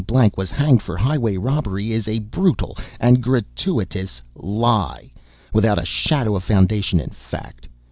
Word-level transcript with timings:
Blank, 0.07 0.35
was 0.35 0.49
hanged 0.49 0.81
for 0.81 0.97
highway 0.97 1.37
robbery, 1.37 1.91
is 1.91 2.07
a 2.07 2.17
brutal 2.17 2.75
and 2.99 3.21
gratuitous 3.21 4.23
LIE, 4.33 5.11
without 5.53 5.77
a 5.77 5.85
shadow 5.85 6.35
of 6.35 6.43
foundation 6.43 6.99
in 6.99 7.11
fact. 7.11 7.67